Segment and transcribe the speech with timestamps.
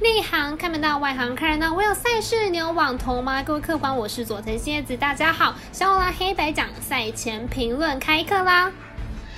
[0.00, 1.72] 内行看不到，外行看热闹。
[1.72, 3.40] 我有赛事，你有网投吗？
[3.44, 5.54] 各位客官，我是佐藤蝎子，大家好。
[5.70, 8.72] 小拉黑白讲赛前评论开课啦。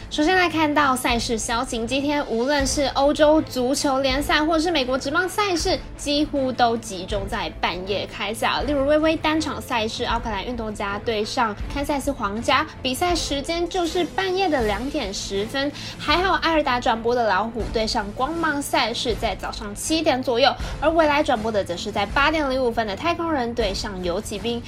[0.08, 8.62] 首先来看到赛事消息，今天无论是欧洲足球联赛或者是美国职棒赛事，几乎都集中在半夜开赛。
[8.62, 15.70] 例如微微单场赛事，奥克兰运动家对上堪萨斯皇家，比赛时间就是半夜的两点十分。
[15.98, 24.62] 还好艾尔达转播的老虎对上光芒赛事在早上七点左右，而未来转播的则是在八点零五分的太空人对上游骑兵。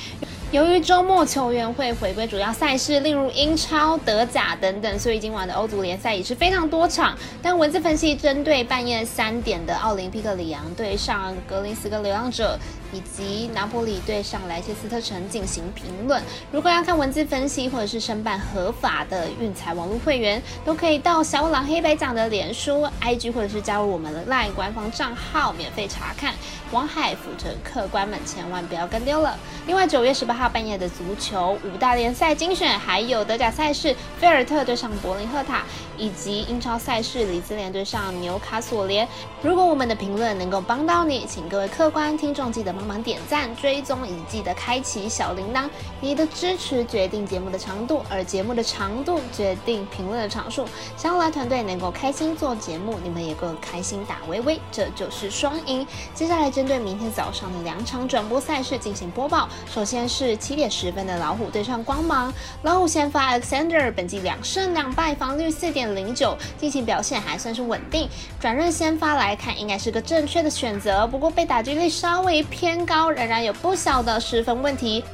[0.50, 7.14] 由于周末球员会回归主要赛事，例如英超、德甲等等，所以今晚的欧足联赛也是非常多场。
[7.42, 12.58] 但文字分析针对半夜三点的奥林匹克里昂对上格林斯哥流浪者。
[12.90, 16.22] 以及拿破里对上莱切斯特城进行评论。
[16.50, 26.32] 如果要看文字分析或者是申办合法的运财网络会员，都可以到小五郎黑白奖的脸书、IG 或者是加入我们的 LINE 官方账号免费查看。
[26.70, 29.36] 王海辅着客官们千万不要跟丢了。
[29.66, 35.64] 另外九月十八号半夜的足球五大联赛精选，还有德甲赛事菲尔特对上博林赫塔，
[35.98, 39.06] 以及英超赛事里兹联对上纽卡索联。
[39.42, 42.68] 如果我们的评论能够帮到你，请各位客官听众记得。
[42.78, 45.68] 帮忙点赞、追踪，以及记得开启小铃铛。
[46.00, 50.64] 你的支持决定节目的长度，而节目的长度决定评论的长数。
[50.96, 55.84] 想要来团队能够开心做节目，你们也够开心打微微，这就是双赢。
[56.14, 59.48] 接下来针对明天早上的两场转播赛事进行播报。
[59.68, 68.08] 首先是七点十分的老虎对上光芒，老虎先发 Alexander，本季两胜两败，防率四点零九，近期表现还算是稳定。
[68.40, 71.06] 转任先发来看，应该是个正确的选择。
[71.06, 72.38] 不过被打击率稍微。
[72.50, 75.04] 偏高仍然有不小的失分问题。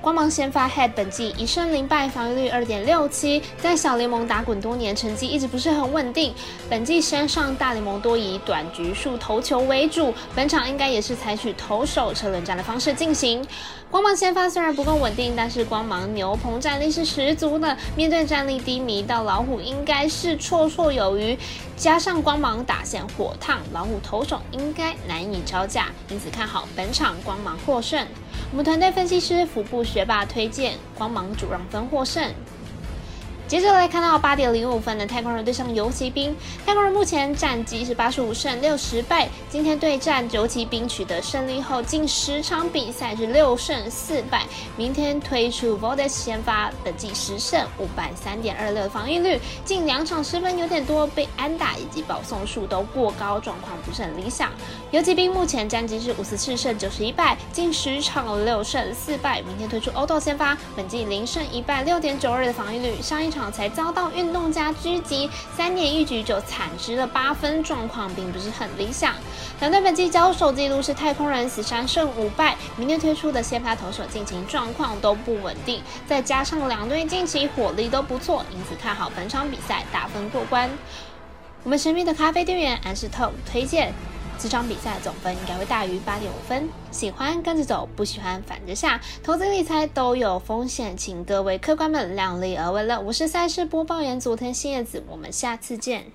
[0.00, 6.34] 光芒先发 Head 本季一胜零败，防御率二点六七，在小联盟打滚多年，成绩一直不是很稳定。
[6.70, 13.46] 本季先上大联盟多以短局数投球为主，本场应该也是采取投手车轮战的方式进行。
[13.90, 21.38] 光芒先发虽然不够稳定，但是光芒牛棚战力是十足的，面对战力低迷到老虎应该是绰绰有余。
[21.76, 28.06] 加上光芒打线火烫，老虎投手应该难以招架，因此看好本场光芒获胜。
[28.50, 32.22] 我们团队分析师服部学霸推荐光芒主让分获胜。
[33.50, 36.32] 接着来看到八点零五分的太空人对上游骑兵。
[36.64, 44.44] 太空人目前战绩是八十五胜六十败，今天对战游骑兵取得胜利后，近十场比赛是六胜四败。
[44.76, 54.52] 明天推出 v o d e s 先发，本季十胜五败，三点二六的防御率，近两场失分有点多，被安打以及保送数都过高，状况不是很理想。
[54.92, 59.42] 游骑兵目前战绩是五十四胜九十一败，近十场六胜四败。
[59.42, 63.39] 明天推出 Odo 先发，本季零胜一败，六点九二的防御率，上一场。
[63.48, 69.14] 才遭到运动家狙击，三年一局就惨失了八分，状况并不是很理想。
[69.60, 80.68] 两队本季交手记录是太空人十三胜五败，明天推出的先发投手近期状况都不稳定，再加上两队近期火力都不错，因此看好本场比赛大分过关。
[81.62, 83.92] 我们神秘的咖啡店员安士透推荐。
[84.42, 86.68] 这场比赛总分应该会大于八点五分。
[86.90, 89.00] 喜欢跟着走，不喜欢反着下。
[89.22, 93.00] 投资理财都有风险，请各位客官们量力而为了。
[93.00, 96.06] 我是赛事播报员佐藤新叶子，我们下次见。